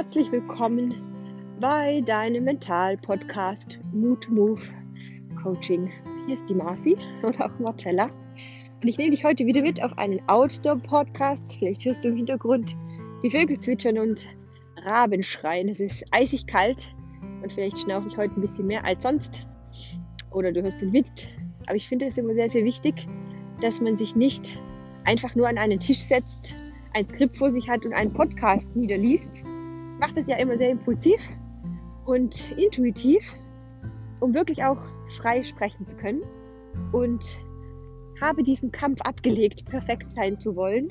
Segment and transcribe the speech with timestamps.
[0.00, 0.94] Herzlich willkommen
[1.60, 4.62] bei deinem Mental-Podcast Mood Move
[5.42, 5.92] Coaching.
[6.24, 8.04] Hier ist die Marci oder auch Marcella.
[8.04, 11.58] Und ich nehme dich heute wieder mit auf einen Outdoor-Podcast.
[11.58, 12.74] Vielleicht hörst du im Hintergrund
[13.22, 14.24] die Vögel zwitschern und
[14.78, 15.68] Raben schreien.
[15.68, 16.88] Es ist eisig kalt
[17.42, 19.46] und vielleicht schnaufe ich heute ein bisschen mehr als sonst.
[20.30, 21.28] Oder du hörst den Wind.
[21.66, 23.06] Aber ich finde es immer sehr, sehr wichtig,
[23.60, 24.62] dass man sich nicht
[25.04, 26.54] einfach nur an einen Tisch setzt,
[26.94, 29.44] ein Skript vor sich hat und einen Podcast niederliest.
[30.00, 31.20] Mache das ja immer sehr impulsiv
[32.06, 33.22] und intuitiv,
[34.20, 36.22] um wirklich auch frei sprechen zu können.
[36.92, 37.22] Und
[38.20, 40.88] habe diesen Kampf abgelegt, perfekt sein zu wollen.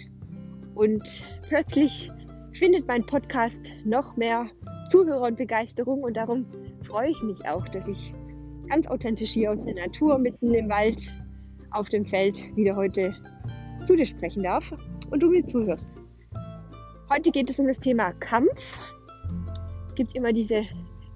[0.75, 2.11] Und plötzlich
[2.53, 4.47] findet mein Podcast noch mehr
[4.89, 6.03] Zuhörer und Begeisterung.
[6.03, 6.45] Und darum
[6.83, 8.13] freue ich mich auch, dass ich
[8.69, 11.01] ganz authentisch hier aus der Natur, mitten im Wald,
[11.71, 13.15] auf dem Feld wieder heute
[13.83, 14.73] zu dir sprechen darf
[15.11, 15.95] und du mir zuhörst.
[17.11, 18.77] Heute geht es um das Thema Kampf.
[19.99, 20.63] Es gibt immer diese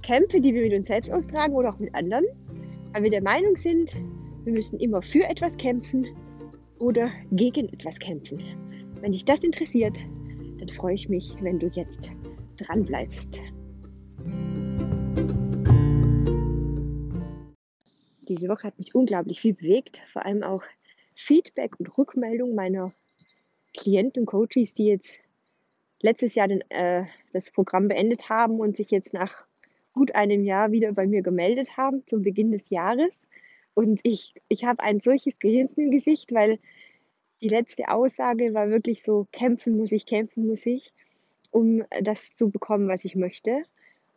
[0.02, 2.26] Kämpfe, die wir mit uns selbst austragen oder auch mit anderen,
[2.92, 3.95] weil wir der Meinung sind,
[4.44, 6.06] wir müssen immer für etwas kämpfen
[6.80, 8.44] oder gegen etwas kämpfen.
[9.00, 10.02] Wenn dich das interessiert,
[10.58, 12.12] dann freue ich mich, wenn du jetzt
[12.58, 13.40] dran bleibst.
[18.28, 20.64] Diese Woche hat mich unglaublich viel bewegt, vor allem auch
[21.16, 22.92] Feedback und Rückmeldung meiner
[23.73, 25.23] Klienten und Coaches, die jetzt
[26.04, 29.48] letztes Jahr den, äh, das Programm beendet haben und sich jetzt nach
[29.94, 33.12] gut einem Jahr wieder bei mir gemeldet haben zum Beginn des Jahres.
[33.73, 36.59] Und ich, ich habe ein solches Grinsen im Gesicht, weil
[37.42, 40.94] die letzte Aussage war wirklich so, kämpfen muss ich, kämpfen muss ich,
[41.52, 43.64] um das zu bekommen, was ich möchte.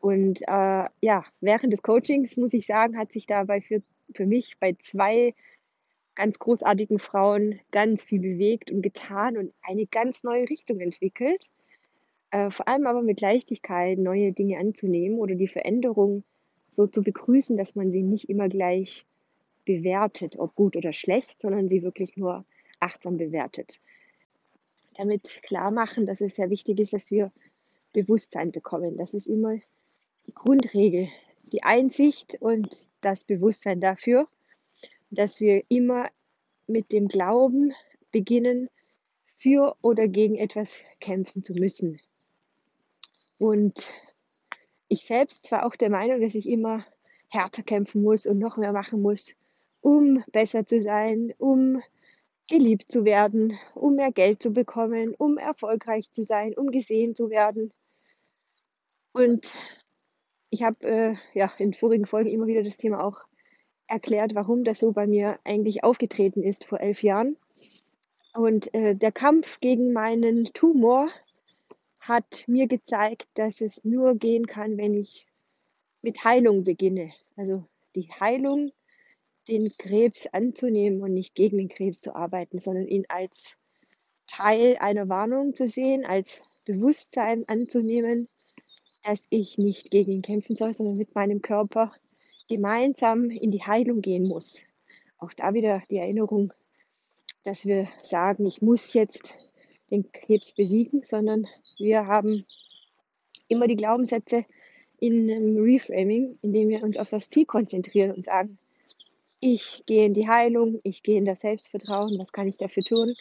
[0.01, 3.83] Und äh, ja, während des Coachings, muss ich sagen, hat sich dabei für,
[4.15, 5.35] für mich bei zwei
[6.15, 11.51] ganz großartigen Frauen ganz viel bewegt und getan und eine ganz neue Richtung entwickelt.
[12.37, 16.23] Äh, vor allem aber mit Leichtigkeit neue Dinge anzunehmen oder die Veränderung
[16.71, 19.07] so zu begrüßen, dass man sie nicht immer gleich
[19.65, 22.45] bewertet, ob gut oder schlecht, sondern sie wirklich nur
[22.79, 23.81] achtsam bewertet.
[24.97, 27.33] Damit klar machen, dass es sehr wichtig ist, dass wir
[27.95, 28.99] Bewusstsein bekommen.
[28.99, 29.57] Das ist immer
[30.27, 31.09] die Grundregel,
[31.53, 34.29] die Einsicht und das Bewusstsein dafür
[35.11, 36.09] dass wir immer
[36.67, 37.73] mit dem Glauben
[38.11, 38.69] beginnen,
[39.35, 42.01] für oder gegen etwas kämpfen zu müssen.
[43.39, 43.89] Und
[44.89, 46.85] ich selbst war auch der Meinung, dass ich immer
[47.29, 49.35] härter kämpfen muss und noch mehr machen muss,
[49.81, 51.83] um besser zu sein, um
[52.49, 57.29] geliebt zu werden, um mehr Geld zu bekommen, um erfolgreich zu sein, um gesehen zu
[57.31, 57.73] werden.
[59.13, 59.53] Und
[60.51, 63.25] ich habe äh, ja in vorigen Folgen immer wieder das Thema auch
[63.89, 67.37] erklärt, warum das so bei mir eigentlich aufgetreten ist vor elf Jahren.
[68.35, 71.09] Und äh, der Kampf gegen meinen Tumor
[72.07, 75.27] hat mir gezeigt, dass es nur gehen kann, wenn ich
[76.03, 77.13] mit Heilung beginne.
[77.37, 78.71] Also die Heilung,
[79.49, 83.57] den Krebs anzunehmen und nicht gegen den Krebs zu arbeiten, sondern ihn als
[84.27, 88.29] Teil einer Warnung zu sehen, als Bewusstsein anzunehmen,
[89.03, 91.93] dass ich nicht gegen ihn kämpfen soll, sondern mit meinem Körper
[92.49, 94.63] gemeinsam in die Heilung gehen muss.
[95.19, 96.53] Auch da wieder die Erinnerung,
[97.45, 99.33] dass wir sagen, ich muss jetzt
[99.91, 101.47] den Krebs besiegen, sondern
[101.79, 102.45] wir haben
[103.49, 104.45] immer die Glaubenssätze
[104.99, 108.59] in einem Reframing, indem wir uns auf das Ziel konzentrieren und sagen,
[109.41, 113.15] ich gehe in die Heilung, ich gehe in das Selbstvertrauen, was kann ich dafür tun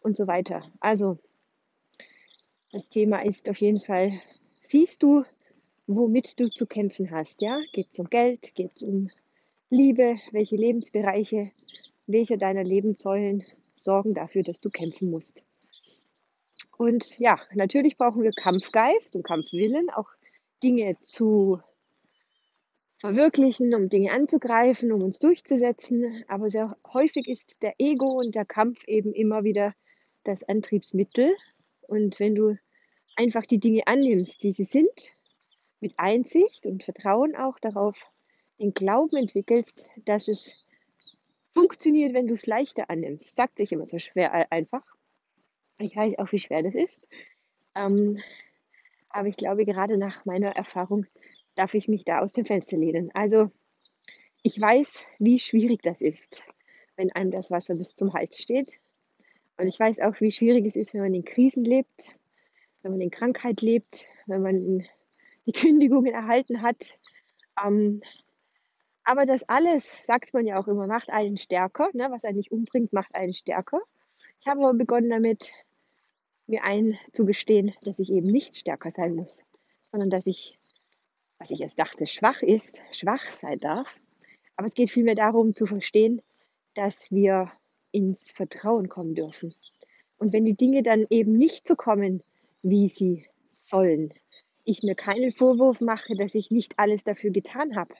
[0.00, 0.62] und so weiter.
[0.80, 1.18] Also
[2.72, 4.20] das Thema ist auf jeden Fall,
[4.62, 5.24] siehst du
[5.88, 7.40] womit du zu kämpfen hast.
[7.42, 7.60] Ja?
[7.72, 8.54] Geht es um Geld?
[8.54, 9.10] Geht es um
[9.70, 10.16] Liebe?
[10.30, 11.50] Welche Lebensbereiche,
[12.06, 15.57] welche deiner Lebenssäulen sorgen dafür, dass du kämpfen musst?
[16.78, 20.08] Und ja, natürlich brauchen wir Kampfgeist und Kampfwillen, auch
[20.62, 21.60] Dinge zu
[23.00, 26.24] verwirklichen, um Dinge anzugreifen, um uns durchzusetzen.
[26.28, 29.74] Aber sehr häufig ist der Ego und der Kampf eben immer wieder
[30.22, 31.34] das Antriebsmittel.
[31.82, 32.56] Und wenn du
[33.16, 35.16] einfach die Dinge annimmst, wie sie sind,
[35.80, 38.06] mit Einsicht und Vertrauen auch darauf
[38.60, 40.52] den Glauben entwickelst, dass es
[41.54, 43.34] funktioniert, wenn du es leichter annimmst.
[43.34, 44.84] Sagt sich immer so schwer äh, einfach.
[45.78, 47.06] Ich weiß auch, wie schwer das ist.
[47.74, 48.18] Ähm,
[49.10, 51.06] aber ich glaube, gerade nach meiner Erfahrung
[51.54, 53.10] darf ich mich da aus dem Fenster lehnen.
[53.14, 53.50] Also
[54.42, 56.42] ich weiß, wie schwierig das ist,
[56.96, 58.78] wenn einem das Wasser bis zum Hals steht.
[59.56, 62.06] Und ich weiß auch, wie schwierig es ist, wenn man in Krisen lebt,
[62.82, 64.86] wenn man in Krankheit lebt, wenn man
[65.46, 66.98] die Kündigungen erhalten hat.
[67.64, 68.00] Ähm,
[69.04, 71.88] aber das alles, sagt man ja auch immer, macht einen stärker.
[71.92, 72.08] Ne?
[72.10, 73.80] Was einen nicht umbringt, macht einen stärker.
[74.40, 75.50] Ich habe aber begonnen damit,
[76.48, 79.44] mir einzugestehen, dass ich eben nicht stärker sein muss.
[79.90, 80.58] sondern dass ich,
[81.38, 84.00] was ich erst dachte, schwach ist, schwach sein darf.
[84.56, 86.20] Aber es geht vielmehr darum zu verstehen,
[86.74, 87.50] dass wir
[87.90, 89.54] ins Vertrauen kommen dürfen.
[90.18, 92.22] Und wenn die Dinge dann eben nicht so kommen,
[92.62, 94.12] wie sie sollen,
[94.64, 97.94] ich mir keinen Vorwurf mache, dass ich nicht alles dafür getan habe.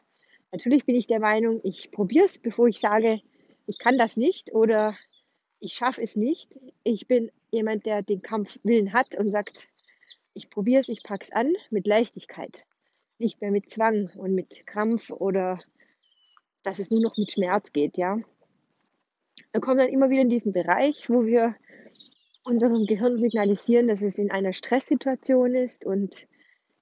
[0.53, 3.21] Natürlich bin ich der Meinung, ich probiere es, bevor ich sage,
[3.67, 4.95] ich kann das nicht oder
[5.61, 6.59] ich schaffe es nicht.
[6.85, 9.69] Ich bin jemand, der den Kampfwillen hat und sagt,
[10.35, 12.65] ich probiere es, ich packe es an mit Leichtigkeit.
[13.19, 15.59] Nicht mehr mit Zwang und mit Krampf oder
[16.63, 18.19] dass es nur noch mit Schmerz geht, ja.
[19.53, 21.57] Wir kommen dann immer wieder in diesen Bereich, wo wir
[22.45, 26.27] unserem Gehirn signalisieren, dass es in einer Stresssituation ist und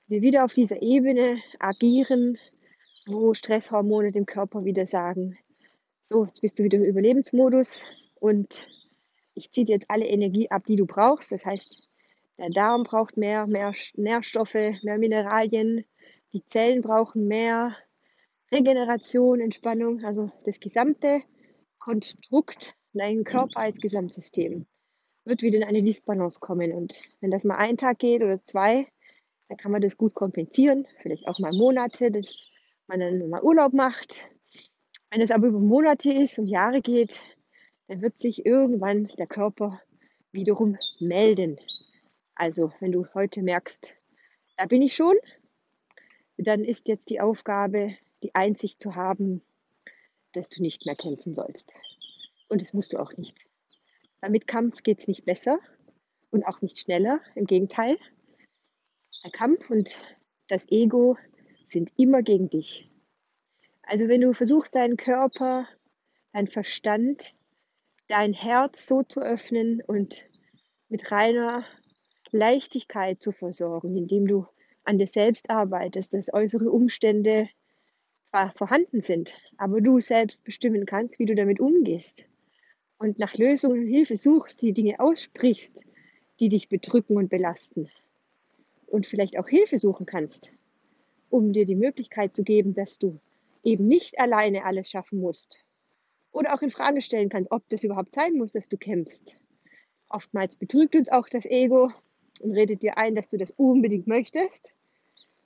[0.07, 2.37] wir wieder auf dieser Ebene agieren,
[3.07, 5.39] wo Stresshormone dem Körper wieder sagen,
[6.03, 7.83] so, jetzt bist du wieder im Überlebensmodus
[8.21, 8.69] und
[9.37, 11.31] ich ziehe jetzt alle Energie ab, die du brauchst.
[11.31, 11.89] Das heißt,
[12.39, 15.85] der Darm braucht mehr, mehr Nährstoffe, mehr Mineralien,
[16.33, 17.77] die Zellen brauchen mehr
[18.53, 21.23] Regeneration, Entspannung, also das gesamte
[21.79, 24.67] Konstrukt, dein Körper als Gesamtsystem
[25.25, 26.73] wird wieder in eine Disbalance kommen.
[26.73, 28.87] Und wenn das mal einen Tag geht oder zwei,
[29.49, 32.35] dann kann man das gut kompensieren, vielleicht auch mal Monate, dass
[32.87, 34.21] man dann mal Urlaub macht.
[35.11, 37.21] Wenn es aber über Monate ist und Jahre geht,
[37.89, 39.81] dann wird sich irgendwann der Körper
[40.33, 41.57] wiederum melden.
[42.35, 43.95] Also wenn du heute merkst,
[44.57, 45.17] da bin ich schon,
[46.37, 49.43] dann ist jetzt die Aufgabe, die Einsicht zu haben,
[50.33, 51.75] dass du nicht mehr kämpfen sollst.
[52.49, 53.47] Und das musst du auch nicht.
[54.29, 55.59] Mit Kampf geht es nicht besser
[56.31, 57.21] und auch nicht schneller.
[57.35, 57.97] Im Gegenteil,
[59.25, 59.97] der Kampf und
[60.49, 61.17] das Ego
[61.65, 62.91] sind immer gegen dich.
[63.83, 65.69] Also wenn du versuchst, deinen Körper,
[66.33, 67.35] deinen Verstand,
[68.09, 70.25] dein Herz so zu öffnen und
[70.89, 71.65] mit reiner
[72.31, 74.47] Leichtigkeit zu versorgen, indem du
[74.85, 77.49] an dir selbst arbeitest, dass äußere Umstände
[78.25, 82.25] zwar vorhanden sind, aber du selbst bestimmen kannst, wie du damit umgehst
[82.99, 85.83] und nach Lösungen und Hilfe suchst, die Dinge aussprichst,
[86.39, 87.91] die dich bedrücken und belasten
[88.87, 90.53] und vielleicht auch Hilfe suchen kannst,
[91.29, 93.19] um dir die Möglichkeit zu geben, dass du
[93.65, 95.66] eben nicht alleine alles schaffen musst
[96.37, 99.41] oder auch in Frage stellen kannst, ob das überhaupt sein muss, dass du kämpfst.
[100.11, 101.91] Oftmals betrügt uns auch das Ego
[102.41, 104.75] und redet dir ein, dass du das unbedingt möchtest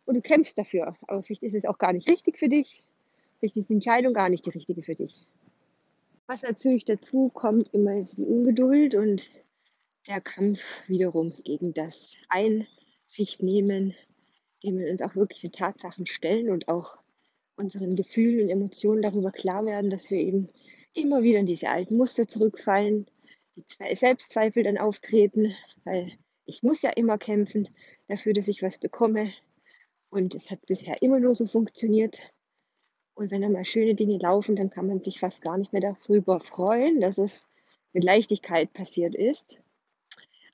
[0.04, 0.96] und du kämpfst dafür.
[1.06, 2.88] Aber vielleicht ist es auch gar nicht richtig für dich.
[3.38, 5.24] Vielleicht ist die Entscheidung gar nicht die richtige für dich.
[6.26, 9.30] Was natürlich dazu kommt, immer ist die Ungeduld und
[10.08, 13.94] der Kampf wiederum gegen das Einsicht nehmen,
[14.60, 16.98] indem wir uns auch wirklich den Tatsachen stellen und auch
[17.56, 20.48] unseren Gefühlen und Emotionen darüber klar werden, dass wir eben
[20.94, 23.06] immer wieder in diese alten Muster zurückfallen,
[23.56, 23.64] die
[23.94, 25.54] Selbstzweifel dann auftreten,
[25.84, 26.12] weil
[26.46, 27.68] ich muss ja immer kämpfen
[28.08, 29.32] dafür, dass ich was bekomme.
[30.10, 32.32] Und es hat bisher immer nur so funktioniert.
[33.14, 35.82] Und wenn dann mal schöne Dinge laufen, dann kann man sich fast gar nicht mehr
[35.82, 37.44] darüber freuen, dass es
[37.92, 39.58] mit Leichtigkeit passiert ist.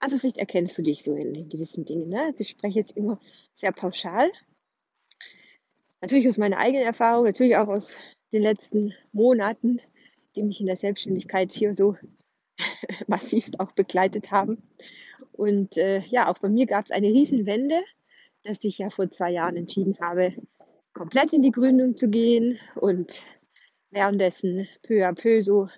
[0.00, 2.09] Also vielleicht erkennst du dich so in, in gewissen Dingen.
[2.09, 2.21] Ne?
[2.21, 3.19] Also ich spreche jetzt immer
[3.55, 4.31] sehr pauschal.
[6.03, 7.97] Natürlich aus meiner eigenen Erfahrung, natürlich auch aus
[8.33, 9.81] den letzten Monaten,
[10.37, 11.97] die mich in der Selbstständigkeit hier so
[13.06, 14.62] massivst auch begleitet haben.
[15.33, 17.83] Und äh, ja, auch bei mir gab es eine Riesenwende,
[18.43, 20.35] dass ich ja vor zwei Jahren entschieden habe,
[20.95, 23.23] komplett in die Gründung zu gehen und
[23.90, 25.69] währenddessen peu à peu so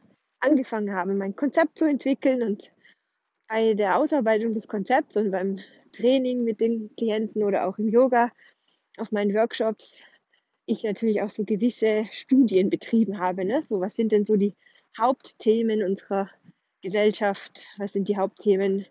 [0.40, 2.72] angefangen habe, mein Konzept zu entwickeln und
[3.48, 5.58] bei der Ausarbeitung des Konzepts und beim
[5.92, 8.30] Training mit den Klienten oder auch im Yoga
[8.98, 9.98] auf meinen Workshops
[10.68, 13.44] ich natürlich auch so gewisse Studien betrieben habe.
[13.44, 13.62] Ne?
[13.62, 14.54] So, was sind denn so die
[14.98, 16.30] Hauptthemen unserer
[16.82, 17.66] Gesellschaft?
[17.78, 18.86] Was sind die Hauptthemen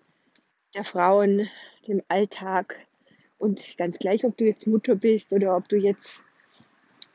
[0.75, 1.47] der Frauen,
[1.87, 2.75] dem Alltag?
[3.39, 6.19] Und ganz gleich, ob du jetzt Mutter bist oder ob du jetzt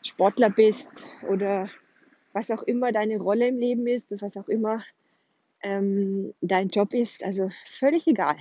[0.02, 0.88] Sportler bist
[1.28, 1.68] oder
[2.32, 4.84] was auch immer deine Rolle im Leben ist und was auch immer
[5.62, 8.36] ähm, dein Job ist, also völlig egal.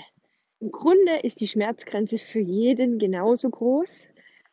[0.59, 4.07] Im Grunde ist die Schmerzgrenze für jeden genauso groß,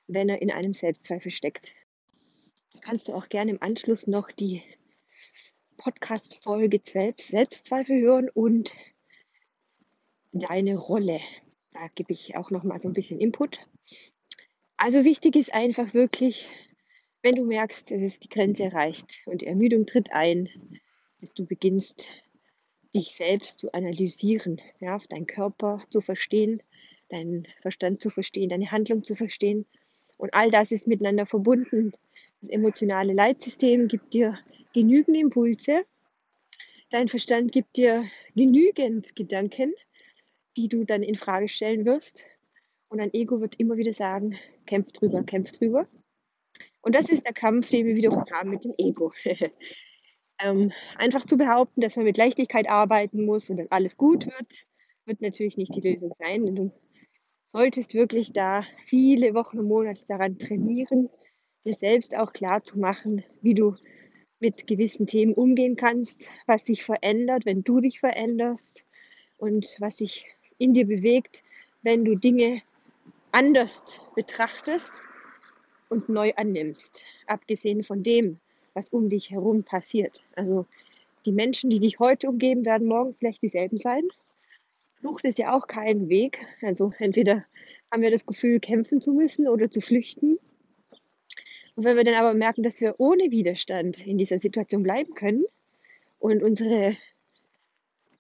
[0.09, 1.73] wenn er in einem Selbstzweifel steckt.
[2.81, 4.63] Kannst du auch gerne im Anschluss noch die
[5.77, 8.75] Podcast-Folge Selbstzweifel hören und
[10.33, 11.21] deine Rolle.
[11.73, 13.59] Da gebe ich auch noch mal so ein bisschen Input.
[14.77, 16.49] Also wichtig ist einfach wirklich,
[17.23, 20.49] wenn du merkst, dass es die Grenze erreicht und die Ermüdung tritt ein,
[21.21, 22.07] dass du beginnst,
[22.95, 26.63] dich selbst zu analysieren, ja, deinen Körper zu verstehen,
[27.09, 29.67] deinen Verstand zu verstehen, deine Handlung zu verstehen.
[30.19, 31.93] Und all das ist miteinander verbunden.
[32.43, 34.39] Das emotionale Leitsystem gibt dir
[34.75, 35.85] genügend Impulse.
[36.91, 39.73] Dein Verstand gibt dir genügend Gedanken,
[40.57, 42.25] die du dann in Frage stellen wirst.
[42.89, 45.87] Und ein Ego wird immer wieder sagen, kämpf drüber, kämpf drüber.
[46.81, 49.13] Und das ist der Kampf, den wir wiederum haben mit dem Ego.
[50.43, 54.67] ähm, einfach zu behaupten, dass man mit Leichtigkeit arbeiten muss und dass alles gut wird,
[55.05, 56.47] wird natürlich nicht die Lösung sein.
[56.47, 56.73] Denn du
[57.51, 61.09] solltest wirklich da viele Wochen und Monate daran trainieren,
[61.65, 63.75] dir selbst auch klar zu machen, wie du
[64.39, 68.85] mit gewissen Themen umgehen kannst, was sich verändert, wenn du dich veränderst
[69.39, 70.27] und was sich
[70.59, 71.43] in dir bewegt,
[71.83, 72.61] wenn du Dinge
[73.33, 75.03] anders betrachtest
[75.89, 78.39] und neu annimmst, abgesehen von dem,
[78.75, 80.25] was um dich herum passiert.
[80.37, 80.67] Also
[81.25, 84.07] die Menschen, die dich heute umgeben, werden morgen vielleicht dieselben sein.
[85.01, 86.45] Flucht ist ja auch kein Weg.
[86.63, 87.45] Also entweder
[87.91, 90.39] haben wir das Gefühl, kämpfen zu müssen oder zu flüchten.
[91.77, 95.45] Und wenn wir dann aber merken, dass wir ohne Widerstand in dieser Situation bleiben können
[96.19, 96.97] und unsere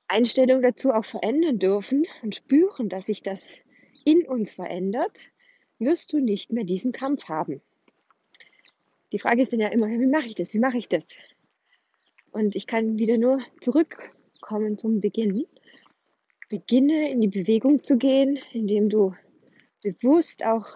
[0.06, 3.58] Einstellung dazu auch verändern dürfen und spüren, dass sich das
[4.04, 5.30] in uns verändert,
[5.78, 7.60] wirst du nicht mehr diesen Kampf haben.
[9.12, 10.54] Die Frage ist dann ja immer, wie mache ich das?
[10.54, 11.04] Wie mache ich das?
[12.30, 15.46] Und ich kann wieder nur zurückkommen zum Beginn.
[16.48, 19.14] Beginne in die Bewegung zu gehen, indem du
[19.82, 20.66] bewusst auch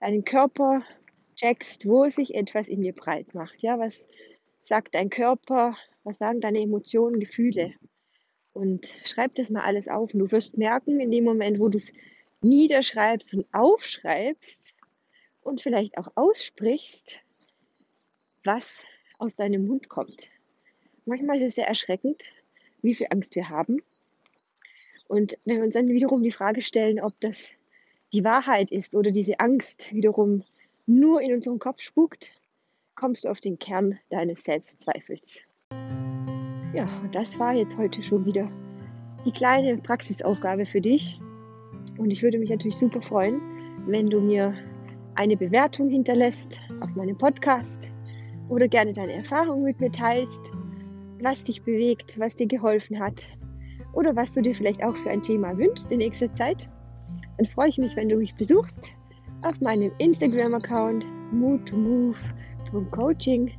[0.00, 0.82] deinen Körper
[1.36, 3.62] checkst, wo sich etwas in dir breit macht.
[3.62, 4.06] Ja, was
[4.64, 5.76] sagt dein Körper?
[6.04, 7.74] Was sagen deine Emotionen, Gefühle?
[8.52, 10.14] Und schreib das mal alles auf.
[10.14, 11.92] Und du wirst merken, in dem Moment, wo du es
[12.40, 14.74] niederschreibst und aufschreibst
[15.42, 17.20] und vielleicht auch aussprichst,
[18.44, 18.82] was
[19.18, 20.30] aus deinem Mund kommt.
[21.04, 22.30] Manchmal ist es sehr erschreckend,
[22.80, 23.82] wie viel Angst wir haben.
[25.10, 27.50] Und wenn wir uns dann wiederum die Frage stellen, ob das
[28.12, 30.44] die Wahrheit ist oder diese Angst wiederum
[30.86, 32.30] nur in unserem Kopf spukt,
[32.94, 35.40] kommst du auf den Kern deines Selbstzweifels.
[36.72, 38.52] Ja, und das war jetzt heute schon wieder
[39.24, 41.18] die kleine Praxisaufgabe für dich.
[41.98, 43.40] Und ich würde mich natürlich super freuen,
[43.88, 44.54] wenn du mir
[45.16, 47.90] eine Bewertung hinterlässt auf meinem Podcast
[48.48, 50.52] oder gerne deine Erfahrungen mit mir teilst,
[51.20, 53.26] was dich bewegt, was dir geholfen hat
[53.92, 56.68] oder was du dir vielleicht auch für ein Thema wünschst in nächster Zeit.
[57.36, 58.90] Dann freue ich mich, wenn du mich besuchst
[59.42, 63.52] auf meinem Instagram-Account moodtomove.coaching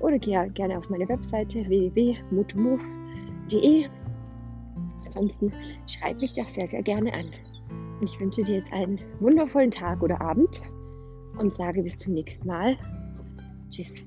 [0.00, 3.86] oder geh gerne auf meine Webseite www.moodtomove.de.
[5.04, 5.52] Ansonsten
[5.86, 7.26] schreib mich doch sehr, sehr gerne an.
[8.00, 10.60] Ich wünsche dir jetzt einen wundervollen Tag oder Abend
[11.38, 12.76] und sage bis zum nächsten Mal.
[13.70, 14.06] Tschüss.